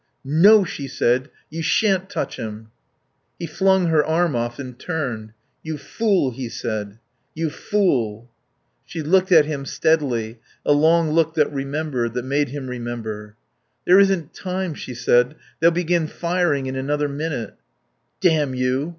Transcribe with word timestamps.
No," 0.25 0.63
she 0.63 0.87
said. 0.87 1.29
"You 1.51 1.61
shan't 1.61 2.09
touch 2.09 2.37
him." 2.37 2.71
He 3.37 3.45
flung 3.45 3.85
her 3.89 4.03
arm 4.03 4.35
off 4.35 4.57
and 4.57 4.79
turned. 4.79 5.31
"You 5.61 5.77
fool," 5.77 6.31
he 6.31 6.49
said. 6.49 6.97
"You 7.35 7.51
fool." 7.51 8.27
She 8.83 9.03
looked 9.03 9.31
at 9.31 9.45
him 9.45 9.63
steadily, 9.63 10.39
a 10.65 10.71
long 10.73 11.11
look 11.11 11.35
that 11.35 11.53
remembered, 11.53 12.15
that 12.15 12.25
made 12.25 12.49
him 12.49 12.65
remember. 12.67 13.35
"There 13.85 13.99
isn't 13.99 14.33
time," 14.33 14.73
she 14.73 14.95
said. 14.95 15.35
"They'll 15.59 15.69
begin 15.69 16.07
firing 16.07 16.65
in 16.65 16.75
another 16.75 17.07
minute." 17.07 17.53
"Damn 18.21 18.55
you." 18.55 18.89